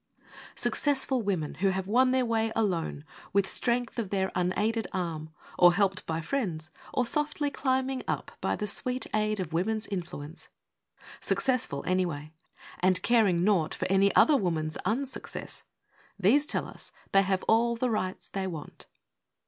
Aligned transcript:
Successful 0.55 1.21
women 1.21 1.53
who 1.61 1.67
have 1.69 1.85
won 1.85 2.09
their 2.09 2.25
way 2.25 2.51
Alone, 2.55 3.05
with 3.33 3.47
strength 3.47 3.99
of 3.99 4.09
their 4.09 4.31
unaided 4.33 4.87
arm, 4.93 5.29
Or 5.59 5.75
helped 5.75 6.07
by 6.07 6.21
friends, 6.21 6.71
or 6.91 7.05
softly 7.05 7.51
climbing 7.51 8.01
up 8.07 8.31
By 8.41 8.55
the 8.55 8.65
sweet 8.65 9.05
aid 9.13 9.39
of 9.39 9.53
"woman's 9.53 9.85
influence"; 9.85 10.47
Successful 11.19 11.83
any 11.85 12.07
way, 12.07 12.33
and 12.79 12.99
caring 13.03 13.43
naught 13.43 13.75
For 13.75 13.85
any 13.91 14.11
other 14.15 14.35
woman's 14.37 14.75
unsuccess 14.85 15.65
These 16.17 16.47
tell 16.47 16.65
us 16.67 16.91
they 17.11 17.21
have 17.21 17.43
all 17.43 17.75
the 17.75 17.91
rights 17.91 18.27
they 18.29 18.47
want. 18.47 18.87